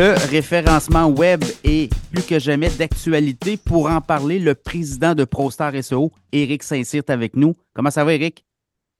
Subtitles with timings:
[0.00, 3.58] Le référencement web est plus que jamais d'actualité.
[3.58, 7.54] Pour en parler, le président de ProStar SEO, Éric Saint-Cyr, est avec nous.
[7.74, 8.46] Comment ça va, Éric?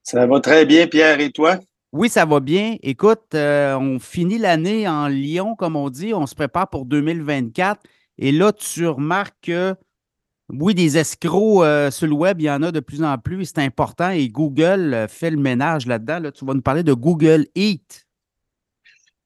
[0.03, 1.59] Ça va très bien, Pierre, et toi?
[1.91, 2.77] Oui, ça va bien.
[2.83, 6.13] Écoute, euh, on finit l'année en Lyon, comme on dit.
[6.13, 7.81] On se prépare pour 2024.
[8.19, 9.75] Et là, tu remarques que,
[10.51, 13.47] oui, des escrocs euh, sur le web, il y en a de plus en plus.
[13.47, 14.11] C'est important.
[14.11, 16.19] Et Google euh, fait le ménage là-dedans.
[16.19, 18.07] Là, tu vas nous parler de Google Eat.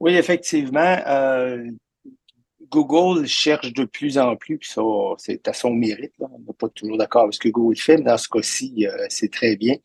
[0.01, 0.97] Oui, effectivement.
[2.71, 4.83] Google cherche de plus en plus, puis ça,
[5.19, 6.13] c'est à son mérite.
[6.19, 9.31] On n'est pas toujours d'accord avec ce que Google fait, mais dans ce cas-ci, c'est
[9.31, 9.77] très bien.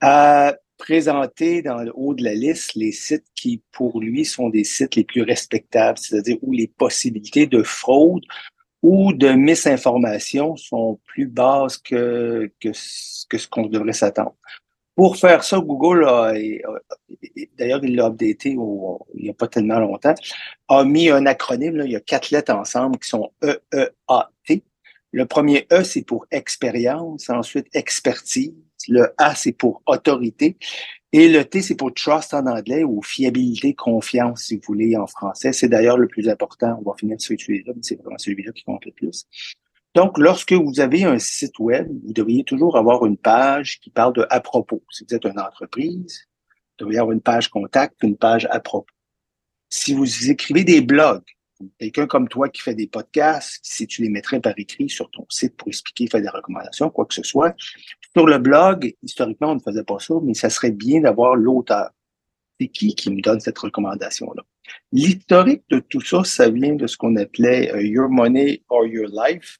[0.00, 4.64] À présenter dans le haut de la liste les sites qui, pour lui, sont des
[4.64, 8.24] sites les plus respectables, c'est-à-dire où les possibilités de fraude
[8.82, 14.34] ou de misinformation sont plus basses que, que ce qu'on devrait s'attendre.
[14.94, 16.34] Pour faire ça, Google a,
[17.58, 20.14] d'ailleurs, il l'a updaté il n'y a pas tellement longtemps,
[20.68, 24.62] a mis un acronyme, là, il y a quatre lettres ensemble qui sont EEAT.
[25.12, 28.54] Le premier E, c'est pour expérience, ensuite expertise,
[28.88, 30.56] le A, c'est pour autorité.
[31.12, 35.06] Et le T, c'est pour trust en anglais ou fiabilité, confiance, si vous voulez, en
[35.06, 35.52] français.
[35.52, 36.80] C'est d'ailleurs le plus important.
[36.80, 39.26] On va finir sur celui-là, mais c'est vraiment celui-là qui compte le plus.
[39.94, 44.14] Donc, lorsque vous avez un site web, vous devriez toujours avoir une page qui parle
[44.14, 44.82] de à propos.
[44.90, 48.92] Si vous êtes une entreprise, vous devriez avoir une page contact, une page à propos.
[49.68, 51.24] Si vous écrivez des blogs,
[51.78, 55.26] quelqu'un comme toi qui fait des podcasts, si tu les mettrais par écrit sur ton
[55.28, 57.54] site pour expliquer, faire des recommandations, quoi que ce soit,
[58.14, 61.90] sur le blog, historiquement, on ne faisait pas ça, mais ça serait bien d'avoir l'auteur.
[62.60, 64.42] C'est qui qui me donne cette recommandation-là?
[64.92, 69.08] L'historique de tout ça, ça vient de ce qu'on appelait euh, Your Money or Your
[69.08, 69.58] Life,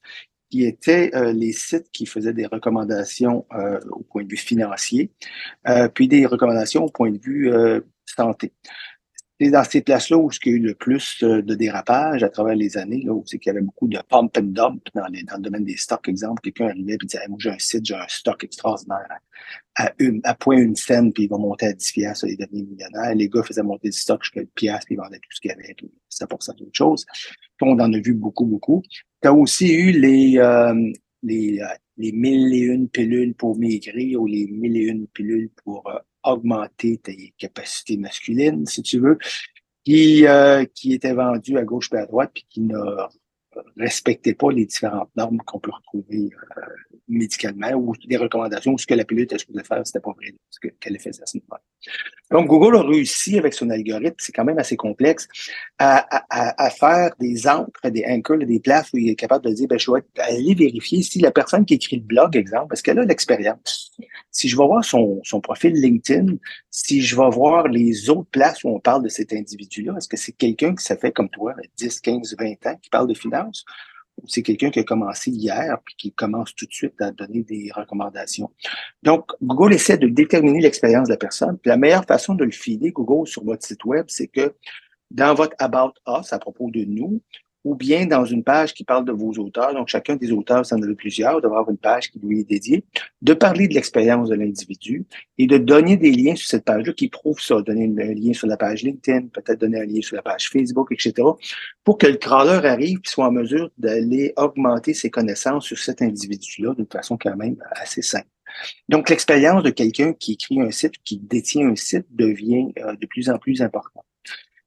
[0.49, 5.11] qui étaient euh, les sites qui faisaient des recommandations euh, au point de vue financier,
[5.95, 7.51] puis des recommandations au point de vue
[8.05, 8.51] santé
[9.49, 12.55] dans ces places-là où il y a eu le plus euh, de dérapage à travers
[12.55, 15.37] les années, là, où c'est qu'il y avait beaucoup de pump and dump dans, dans
[15.37, 16.41] le domaine des stocks, exemple.
[16.41, 19.07] Quelqu'un arrivait et disait Moi, j'ai un site, j'ai un stock extraordinaire
[19.75, 19.91] à,
[20.23, 23.15] à point une scène, puis il va monter à 10 piastres, il devient millionnaire.
[23.15, 25.51] Les gars faisaient monter du stock jusqu'à 1 piastres, puis ils vendaient tout ce qu'il
[25.51, 27.05] y avait, puis ça pour ça d'autres choses.
[27.61, 28.83] on en a vu beaucoup, beaucoup.
[29.21, 30.91] Tu as aussi eu les, euh,
[31.23, 31.65] les, euh,
[31.97, 35.89] les mille et une pilules pour maigrir ou les mille et une pilules pour
[36.23, 39.17] augmenter tes capacités masculines, si tu veux,
[39.83, 42.77] qui, euh, qui était vendu à gauche et à droite, puis qui ne
[43.77, 46.61] respectait pas les différentes normes qu'on peut retrouver euh,
[47.07, 50.33] médicalement ou des recommandations ou ce que la pilule était supposée faire, c'était pas vrai
[50.49, 51.55] ce qu'elle faisait à ce niveau
[52.33, 55.27] Donc, Google a réussi avec son algorithme, c'est quand même assez complexe,
[55.77, 59.51] à, à, à, faire des encres, des anchors, des places où il est capable de
[59.51, 62.81] dire, ben, je vais aller vérifier si la personne qui écrit le blog, exemple, parce
[62.81, 63.91] qu'elle a l'expérience?
[64.31, 66.37] Si je vais voir son, son profil LinkedIn,
[66.71, 70.17] si je vais voir les autres places où on parle de cet individu-là, est-ce que
[70.17, 73.63] c'est quelqu'un qui ça fait comme toi, 10, 15, 20 ans, qui parle de finance?
[74.25, 77.71] c'est quelqu'un qui a commencé hier puis qui commence tout de suite à donner des
[77.73, 78.51] recommandations?
[79.03, 81.57] Donc, Google essaie de déterminer l'expérience de la personne.
[81.65, 84.55] La meilleure façon de le filer, Google, sur votre site web, c'est que
[85.11, 87.21] dans votre About Us, à propos de nous,
[87.65, 89.73] ou bien dans une page qui parle de vos auteurs.
[89.73, 92.85] Donc, chacun des auteurs, ça en a plusieurs, d'avoir une page qui lui est dédiée,
[93.21, 95.05] de parler de l'expérience de l'individu
[95.37, 97.61] et de donner des liens sur cette page-là qui prouvent ça.
[97.61, 100.91] Donner un lien sur la page LinkedIn, peut-être donner un lien sur la page Facebook,
[100.91, 101.13] etc.,
[101.83, 106.01] pour que le crawler arrive et soit en mesure d'aller augmenter ses connaissances sur cet
[106.01, 108.32] individu-là d'une façon quand même assez simple.
[108.89, 113.05] Donc, l'expérience de quelqu'un qui écrit un site, qui détient un site, devient euh, de
[113.05, 114.05] plus en plus importante.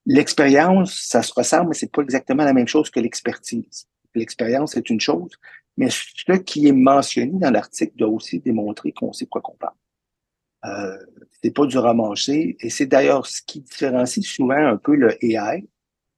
[0.07, 3.89] L'expérience, ça se ressemble, mais c'est pas exactement la même chose que l'expertise.
[4.15, 5.33] L'expérience, c'est une chose,
[5.77, 9.75] mais ce qui est mentionné dans l'article doit aussi démontrer qu'on sait quoi qu'on parle.
[10.65, 10.97] Euh,
[11.43, 15.65] c'est pas du ramanché, et c'est d'ailleurs ce qui différencie souvent un peu le AI.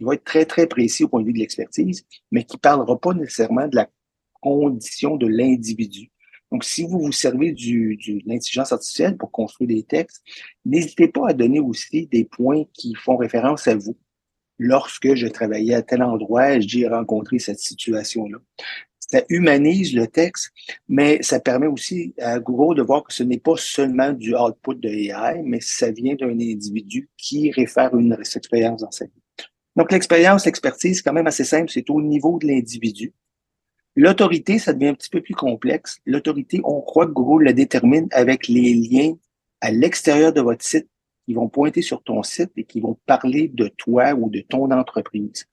[0.00, 2.98] Il va être très, très précis au point de vue de l'expertise, mais qui parlera
[2.98, 3.88] pas nécessairement de la
[4.40, 6.10] condition de l'individu.
[6.50, 10.22] Donc, si vous vous servez du, de l'intelligence artificielle pour construire des textes,
[10.64, 13.96] n'hésitez pas à donner aussi des points qui font référence à vous.
[14.58, 18.38] Lorsque je travaillais à tel endroit, j'ai rencontré cette situation-là.
[18.98, 20.50] Ça humanise le texte,
[20.88, 24.74] mais ça permet aussi à Google de voir que ce n'est pas seulement du output
[24.74, 29.22] de AI, mais ça vient d'un individu qui réfère une expérience dans sa vie.
[29.76, 33.14] Donc, l'expérience, l'expertise, c'est quand même assez simple, c'est au niveau de l'individu.
[34.00, 35.98] L'autorité, ça devient un petit peu plus complexe.
[36.06, 39.14] L'autorité, on croit que Google la détermine avec les liens
[39.60, 40.86] à l'extérieur de votre site
[41.26, 44.70] qui vont pointer sur ton site et qui vont parler de toi ou de ton
[44.70, 45.48] entreprise.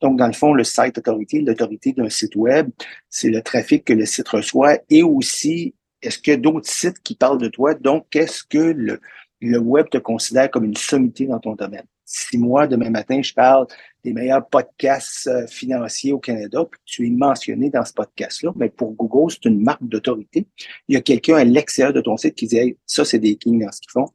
[0.00, 2.70] Donc, dans le fond, le site autorité, l'autorité d'un site web,
[3.10, 7.00] c'est le trafic que le site reçoit et aussi, est-ce qu'il y a d'autres sites
[7.02, 7.74] qui parlent de toi?
[7.74, 9.00] Donc, qu'est-ce que le,
[9.40, 11.86] le web te considère comme une sommité dans ton domaine?
[12.08, 13.66] Six mois, demain matin, je parle
[14.02, 18.70] des meilleurs podcasts euh, financiers au Canada, puis tu es mentionné dans ce podcast-là, mais
[18.70, 20.46] pour Google, c'est une marque d'autorité.
[20.88, 23.62] Il y a quelqu'un à l'extérieur de ton site qui dit ça, c'est des kings
[23.62, 24.08] dans ce qu'ils font.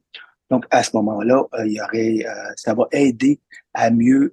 [0.50, 3.40] Donc, à ce moment-là, euh, il y aurait, euh, ça va aider
[3.72, 4.32] à mieux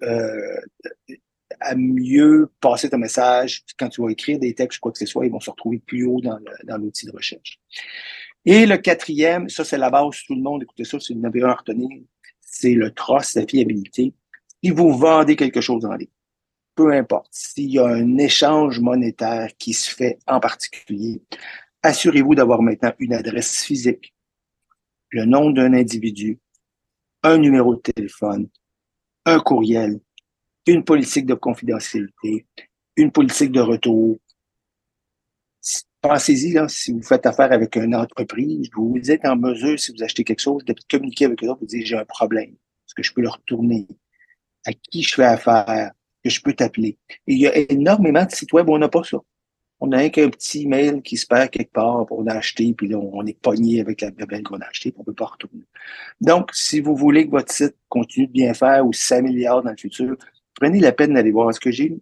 [1.60, 3.64] à mieux passer ton message.
[3.78, 6.06] Quand tu vas écrire des textes, quoi que ce soit, ils vont se retrouver plus
[6.06, 6.40] haut dans,
[6.78, 7.60] l'outil de recherche.
[8.44, 11.54] Et le quatrième, ça c'est la base, tout le monde, écoutez ça, c'est une à
[11.54, 11.90] retenir,
[12.51, 14.13] c'est le trust, la fiabilité.
[14.63, 16.09] Si vous vendez quelque chose en ligne,
[16.75, 21.21] peu importe, s'il y a un échange monétaire qui se fait en particulier,
[21.81, 24.13] assurez-vous d'avoir maintenant une adresse physique,
[25.09, 26.39] le nom d'un individu,
[27.24, 28.50] un numéro de téléphone,
[29.25, 30.00] un courriel,
[30.68, 32.45] une politique de confidentialité,
[32.95, 34.19] une politique de retour.
[36.01, 40.03] Pensez-y, là, si vous faites affaire avec une entreprise, vous êtes en mesure, si vous
[40.03, 42.50] achetez quelque chose, de communiquer avec eux autres, vous dites j'ai un problème.
[42.50, 43.88] Est-ce que je peux le retourner?
[44.65, 45.92] À qui je fais affaire?
[46.24, 46.98] Que je peux t'appeler?
[47.27, 49.18] il y a énormément de sites web où on n'a pas ça.
[49.80, 53.25] On a qu'un petit mail qui se perd quelque part pour l'acheter, puis là, on
[53.25, 55.65] est pogné avec la bébelle qu'on a achetée, on ne peut pas retourner.
[56.19, 59.77] Donc, si vous voulez que votre site continue de bien faire ou s'améliore dans le
[59.77, 60.15] futur,
[60.56, 61.95] prenez la peine d'aller voir, est-ce que j'ai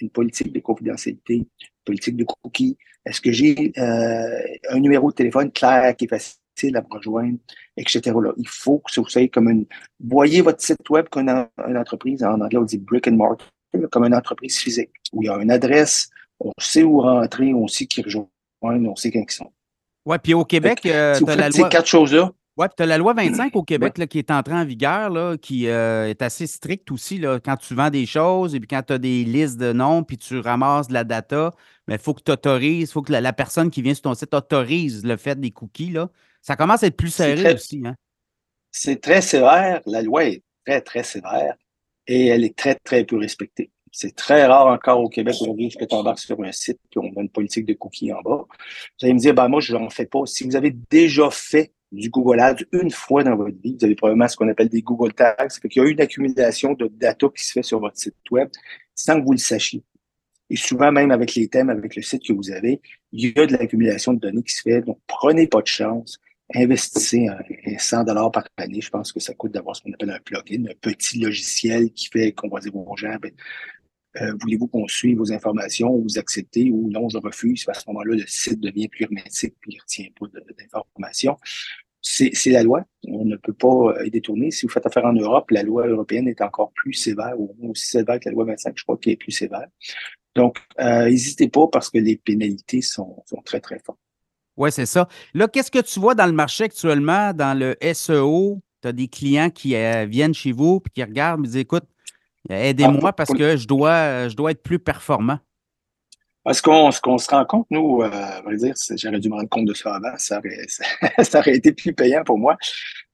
[0.00, 1.46] une, politique de confidentialité, une
[1.84, 4.38] politique de cookies, est-ce que j'ai euh,
[4.70, 7.38] un numéro de téléphone clair qui est facile à me rejoindre,
[7.76, 8.00] etc.
[8.06, 9.66] Là, il faut que vous soyez comme une...
[10.00, 13.48] Voyez votre site web comme une, entreprise, en anglais on dit brick and mortar,
[13.90, 16.08] comme une entreprise physique, où il y a une adresse,
[16.40, 18.28] on sait où rentrer, on sait qui rejoindre,
[18.62, 19.52] on sait quand ils sont.
[20.06, 21.52] Oui, puis au Québec, euh, tu as la loi...
[21.52, 24.30] ces quatre choses-là, oui, puis tu as la loi 25 au Québec là, qui est
[24.30, 27.18] entrée en vigueur, là, qui euh, est assez stricte aussi.
[27.18, 30.04] Là, quand tu vends des choses et puis quand tu as des listes de noms
[30.04, 31.50] puis tu ramasses de la data,
[31.88, 34.32] il faut que tu autorises, il faut que la, personne qui vient sur ton site
[34.34, 35.90] autorise le fait des cookies.
[35.90, 36.10] Là.
[36.42, 37.82] Ça commence à être plus serré aussi.
[37.84, 37.96] Hein?
[38.70, 39.80] C'est très sévère.
[39.86, 41.56] La loi est très, très sévère
[42.06, 43.72] et elle est très, très peu respectée.
[43.90, 47.12] C'est très rare encore au Québec aujourd'hui que tu embarques sur un site et on
[47.16, 48.44] a une politique de cookies en bas.
[48.48, 50.26] Vous allez me dire, ben moi, je n'en fais pas.
[50.26, 53.76] Si vous avez déjà fait du Google Ads une fois dans votre vie.
[53.78, 55.48] Vous avez probablement ce qu'on appelle des Google Tags.
[55.64, 58.48] Il y a une accumulation de data qui se fait sur votre site web
[58.94, 59.82] sans que vous le sachiez.
[60.50, 62.80] Et souvent, même avec les thèmes, avec le site que vous avez,
[63.12, 64.82] il y a de l'accumulation de données qui se fait.
[64.82, 66.18] Donc, prenez pas de chance.
[66.54, 67.26] Investissez
[67.78, 68.80] 100 dollars par année.
[68.80, 72.08] Je pense que ça coûte d'avoir ce qu'on appelle un plugin, un petit logiciel qui
[72.08, 73.32] fait dire aux gens, ben,
[74.20, 77.64] euh, voulez-vous qu'on suive vos informations ou vous acceptez ou non, je refuse.
[77.68, 80.26] À ce moment-là, le site devient plus hermétique puis il ne retient pas
[80.58, 81.36] d'informations
[82.04, 82.84] c'est la loi.
[83.08, 84.50] On ne peut pas y détourner.
[84.50, 87.86] Si vous faites affaire en Europe, la loi européenne est encore plus sévère, ou aussi
[87.86, 89.66] sévère que la loi 25, je crois qu'elle est plus sévère.
[90.36, 93.98] Donc, euh, n'hésitez pas parce que les pénalités sont, très, très fortes.
[94.56, 95.08] Oui, c'est ça.
[95.32, 98.60] Là, qu'est-ce que tu vois dans le marché actuellement, dans le SEO?
[98.82, 101.84] Tu as des clients qui euh, viennent chez vous et qui regardent et disent Écoute,
[102.48, 105.38] aidez-moi ah, parce que je dois, je dois être plus performant.
[106.52, 109.94] Ce qu'on se rend compte, nous, euh, dire, j'aurais dû me rendre compte de ça
[109.94, 110.66] avant, ça aurait,
[111.24, 112.58] ça, aurait été plus payant pour moi,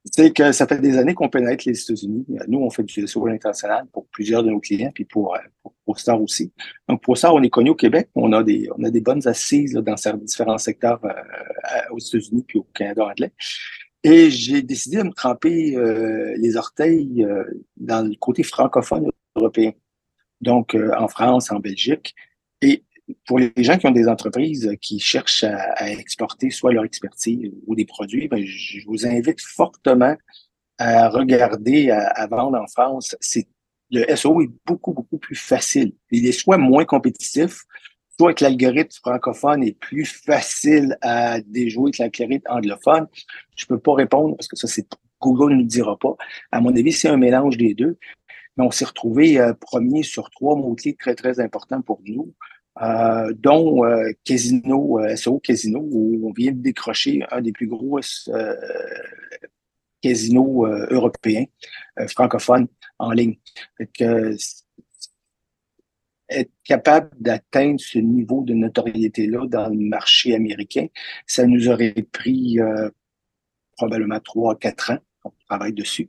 [0.05, 2.27] c'est que ça fait des années qu'on pénètre les États-Unis.
[2.49, 5.75] Nous, on fait du SEO international pour plusieurs de nos clients, puis pour, euh, pour
[5.85, 6.53] ProStar aussi.
[6.89, 9.75] Donc, ProStar, on est connu au Québec, on a des, on a des bonnes assises
[9.75, 9.95] là, dans
[10.25, 11.13] différents secteurs euh,
[11.93, 13.33] aux États-Unis puis au Canada anglais.
[14.03, 17.25] Et j'ai décidé de me tremper euh, les orteils
[17.77, 19.11] dans le côté francophone
[20.41, 22.15] Donc, en France, en Belgique.
[22.63, 22.85] Et
[23.27, 27.75] pour les gens qui ont des entreprises qui cherchent à, exporter soit leur expertise ou
[27.75, 30.17] des produits, ben, je vous invite fortement
[30.79, 33.17] à regarder, à, vendre en France.
[33.91, 35.93] Le SEO est beaucoup, beaucoup plus facile.
[36.11, 37.65] Il est soit moins compétitif,
[38.19, 43.09] soit que l'algorithme francophone est plus facile à déjouer que l'algorithme anglophone.
[43.57, 44.87] Je peux pas répondre parce que ça, c'est
[45.21, 46.17] Google ne nous dira pas.
[46.51, 47.99] À mon avis, c'est un mélange des deux.
[48.57, 52.35] Mais on s'est retrouvé euh, premier sur trois mots-clés très, très importants pour nous.
[52.83, 57.67] Euh, dont euh, Casino, euh, SO Casino, où on vient de décrocher un des plus
[57.67, 58.01] gros
[60.01, 61.45] casinos européens
[62.09, 63.37] francophones en ligne.
[66.29, 70.87] être capable d'atteindre ce niveau de notoriété-là dans le marché américain,
[71.27, 72.59] ça nous aurait pris
[73.77, 74.99] probablement trois, quatre ans.
[75.25, 76.09] On travaille dessus.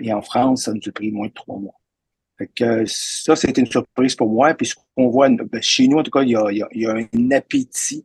[0.00, 1.80] Et en France, ça nous a pris moins de trois mois.
[2.38, 4.52] Fait que ça, c'était une surprise pour moi.
[4.54, 8.04] Puis ce qu'on voit, ben, chez nous, en tout cas, il y a, un appétit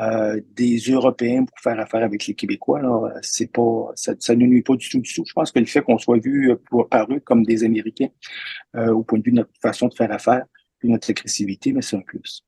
[0.00, 2.78] euh, des Européens pour faire affaire avec les Québécois.
[2.78, 5.24] Alors, c'est pas, ça, ça ne nuit pas du tout, du tout.
[5.26, 8.08] Je pense que le fait qu'on soit vu euh, par eux comme des Américains,
[8.76, 10.44] euh, au point de vue de notre façon de faire affaire,
[10.78, 12.42] puis notre agressivité, mais c'est un plus.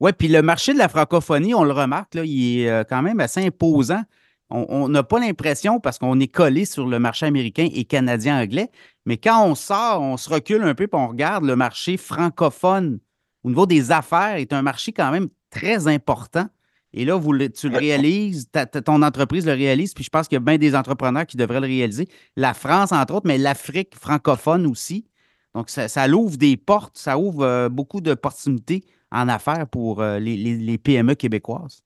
[0.00, 3.02] Oui, puis le marché de la francophonie, on le remarque, là, il est euh, quand
[3.02, 4.02] même assez imposant.
[4.48, 8.70] On n'a pas l'impression, parce qu'on est collé sur le marché américain et canadien-anglais,
[9.04, 13.00] Mais quand on sort, on se recule un peu et on regarde le marché francophone
[13.46, 16.48] au niveau des affaires est un marché quand même très important.
[16.92, 18.50] Et là, vous, tu le réalises,
[18.84, 21.60] ton entreprise le réalise, puis je pense qu'il y a bien des entrepreneurs qui devraient
[21.60, 22.08] le réaliser.
[22.34, 25.06] La France, entre autres, mais l'Afrique francophone aussi.
[25.54, 30.18] Donc, ça, ça, ouvre des portes, ça ouvre euh, beaucoup d'opportunités en affaires pour euh,
[30.18, 31.84] les, PME québécoises.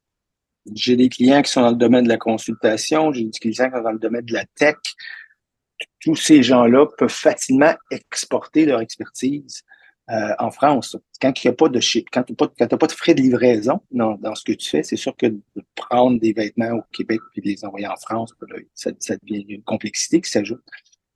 [0.75, 3.77] J'ai des clients qui sont dans le domaine de la consultation, j'ai des clients qui
[3.77, 4.77] sont dans le domaine de la tech.
[6.01, 9.63] Tous ces gens-là peuvent facilement exporter leur expertise
[10.11, 10.97] euh, en France.
[11.21, 14.35] Quand il n'y a pas de quand tu n'as pas, de frais de livraison dans,
[14.35, 15.43] ce que tu fais, c'est sûr que de
[15.77, 18.91] prendre des vêtements au Québec et de les envoyer en France, ben ça,
[19.23, 20.63] devient une complexité qui s'ajoute.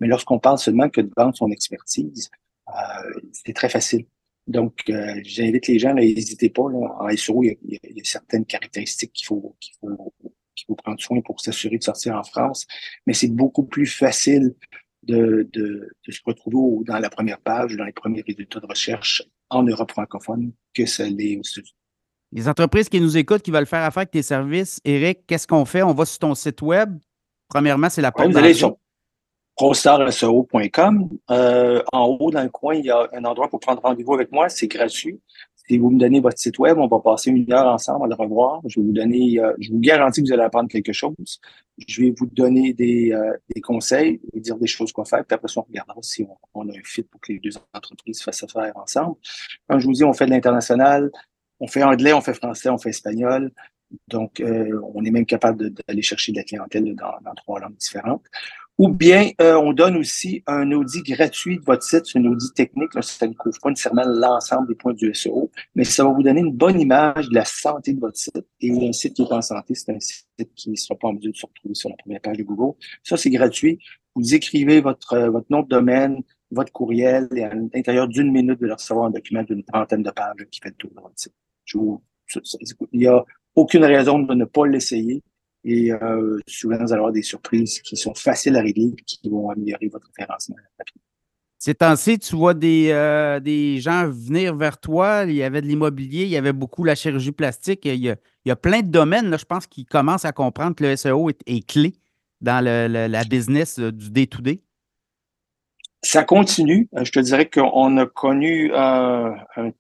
[0.01, 2.31] Mais lorsqu'on parle seulement que de vendre son expertise,
[2.69, 4.07] euh, c'est très facile.
[4.47, 6.63] Donc, euh, j'invite les gens, n'hésitez pas.
[6.63, 10.15] en SEO, il y, a, certaines caractéristiques qu'il faut, qu'il faut,
[10.55, 12.67] qu'il faut prendre soin pour s'assurer de sortir en France.
[13.07, 14.55] Mais c'est beaucoup plus facile
[15.03, 19.23] de, de, de, se retrouver dans la première page, dans les premiers résultats de recherche
[19.51, 21.75] en Europe francophone que ça l'est aux États-Unis.
[22.33, 25.65] Les entreprises qui nous écoutent, qui veulent faire affaire avec tes services, Eric, qu'est-ce qu'on
[25.65, 25.83] fait?
[25.83, 26.99] On va sur ton site web.
[27.49, 28.77] Premièrement, c'est la porte Vous allez sur
[29.57, 31.09] prostarseo.com.
[31.31, 34.33] Euh, en haut, dans le coin, il y a un endroit pour prendre rendez-vous avec
[34.33, 34.49] moi.
[34.49, 35.21] C'est gratuit.
[35.67, 38.15] Si vous me donnez votre site web, on va passer une heure ensemble à le
[38.15, 38.61] revoir.
[38.67, 41.41] Je vais vous donner, euh, je vous garantis que vous allez apprendre quelque chose.
[41.89, 45.35] Je vais vous donner des, euh, des conseils, vous dire des choses quoi faire, puis
[45.35, 48.43] après ça, on regardera si on, a un fit pour que les deux entreprises fassent
[48.43, 49.17] affaire ensemble.
[49.67, 51.11] Quand je vous dis, on fait de l'international,
[51.61, 53.51] on fait anglais, on fait français, on fait espagnol.
[54.09, 58.25] Donc, euh, on est même capable d'aller chercher de la clientèle dans trois langues différentes.
[58.77, 62.07] Ou bien, euh, on donne aussi un audit gratuit de votre site.
[62.07, 62.93] C'est un audit technique.
[62.95, 66.25] Là, ça ne couvre pas nécessairement l'ensemble des points du SEO, mais ça va vous
[66.25, 68.45] donner une bonne image de la santé de votre site.
[68.61, 70.27] Et un site qui est en santé, c'est un site
[70.57, 72.77] qui ne sera pas en mesure de se retrouver sur la première page de Google.
[73.05, 73.79] Ça, c'est gratuit.
[74.17, 78.61] Vous écrivez votre, euh, votre nom de domaine, votre courriel, et à l'intérieur d'une minute,
[78.61, 81.35] de recevoir un document d'une trentaine de pages qui fait le tour de votre site.
[82.93, 85.23] il n'y a aucune raison de ne pas l'essayer.
[85.65, 89.19] Et euh, souvent, vous allez avoir des surprises qui sont faciles à régler et qui
[89.29, 90.57] vont améliorer votre référencement
[91.59, 95.25] Ces temps-ci, tu vois des, euh, des gens venir vers toi.
[95.27, 97.87] Il y avait de l'immobilier, il y avait beaucoup la chirurgie plastique.
[97.87, 101.31] Il y a, plein de domaines, je pense, qui commencent à comprendre que le SEO
[101.31, 101.95] est, clé
[102.43, 104.61] dans le, la business euh, du day-to-day.
[106.05, 106.87] Ça continue.
[106.97, 109.37] Euh, je te dirais qu'on a connu un,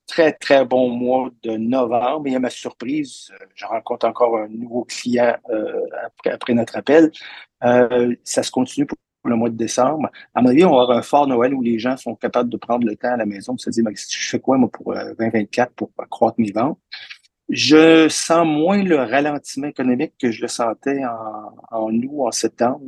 [0.06, 2.26] très, très bon mois de novembre.
[2.26, 5.82] Et à ma surprise, euh, je rencontre encore un nouveau client euh,
[6.24, 7.12] après, notre appel.
[7.60, 10.08] ça se continue pour le mois de décembre.
[10.34, 12.56] À mon avis, on va avoir un fort Noël où les gens sont capables de
[12.56, 15.74] prendre le temps à la maison pour se dire, je fais quoi, moi, pour 2024
[15.74, 16.78] pour accroître mes ventes?
[17.50, 22.80] Je sens moins le ralentissement économique que je le sentais en, en août, en septembre.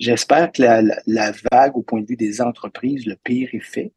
[0.00, 3.92] J'espère que la, vague au point de vue des entreprises, le pire est fait.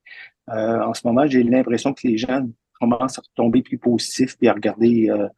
[0.50, 4.50] Euh, en ce moment, j'ai l'impression que les gens commencent à retomber plus positifs et
[4.50, 5.30] à regarder euh,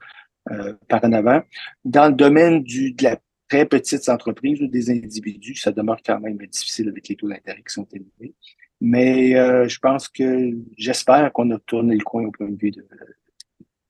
[0.49, 1.43] euh, par en avant.
[1.83, 6.19] Dans le domaine du, de la très petite entreprise ou des individus, ça demeure quand
[6.19, 8.33] même difficile avec les taux d'intérêt qui sont élevés.
[8.81, 9.33] Mais
[9.69, 12.73] je pense que j'espère qu'on a tourné le coin au point de vue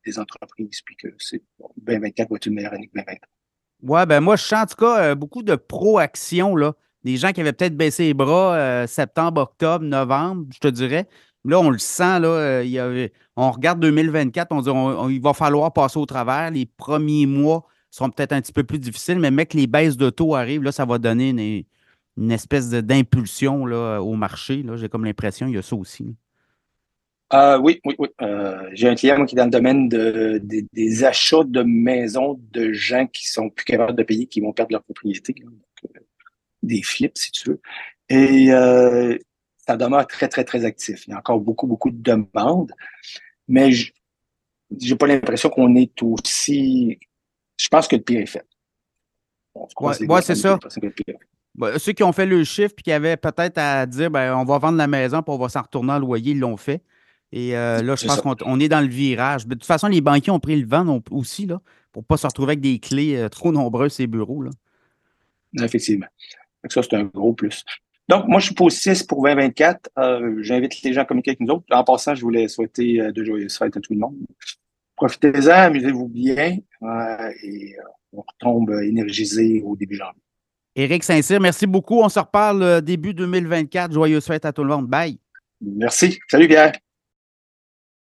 [0.04, 1.42] des entreprises, puis que c'est
[1.78, 3.35] 2024 va être une meilleure année que 2023.
[3.82, 6.74] Ouais, ben moi, je sens en tout cas euh, beaucoup de pro-action, là.
[7.04, 11.06] Des gens qui avaient peut-être baissé les bras euh, septembre, octobre, novembre, je te dirais.
[11.44, 15.98] Là, on le sent, là, euh, on regarde 2024, on dit il va falloir passer
[15.98, 16.50] au travers.
[16.50, 20.10] Les premiers mois seront peut-être un petit peu plus difficiles, mais mec, les baisses de
[20.10, 21.64] taux arrivent, là, ça va donner
[22.16, 24.64] une, espèce d'impulsion au marché.
[24.74, 26.16] J'ai comme l'impression qu'il y a ça aussi.
[27.32, 28.08] Euh, oui, oui, oui.
[28.22, 32.72] Euh, j'ai un client qui est dans le domaine de, des achats de maisons de
[32.72, 35.34] gens qui sont plus capables de payer, qui vont perdre leur propriété.
[35.44, 36.00] Euh,
[36.62, 37.60] des flips, si tu veux.
[38.08, 38.48] Et
[39.66, 41.06] ça demeure très, très, très actif.
[41.06, 42.72] Il y a encore beaucoup, beaucoup de demandes.
[43.48, 46.98] Mais j'ai pas l'impression qu'on est aussi.
[47.58, 48.46] Je pense que le pire est fait.
[49.80, 50.58] Oui, c'est ça.
[51.54, 54.44] Bah, ceux qui ont fait le chiffre et qui avaient peut-être à dire ben, on
[54.44, 56.82] va vendre la maison puis on va s'en retourner en loyer, ils l'ont fait.
[57.32, 59.46] Et euh, là, je pense qu'on est dans le virage.
[59.46, 61.60] de toute façon, les banquiers ont pris le vent aussi, là,
[61.92, 64.42] pour ne pas se retrouver avec des clés euh, trop nombreuses, ces bureaux.
[64.42, 64.50] Là.
[65.62, 66.06] Effectivement.
[66.68, 67.64] ça, c'est un gros plus.
[68.08, 69.90] Donc, moi, je suis positif pour 2024.
[69.98, 71.66] Euh, j'invite les gens à communiquer avec nous autres.
[71.72, 74.14] En passant, je voulais souhaiter de joyeuses fêtes à tout le monde.
[74.94, 76.58] Profitez-en, amusez-vous bien
[77.42, 77.76] et
[78.12, 80.22] on retombe énergisé au début janvier.
[80.76, 82.00] Éric Saint-Cyr, merci beaucoup.
[82.00, 83.92] On se reparle début 2024.
[83.92, 84.86] Joyeuses fêtes à tout le monde.
[84.86, 85.18] Bye.
[85.60, 86.18] Merci.
[86.28, 86.72] Salut, Pierre.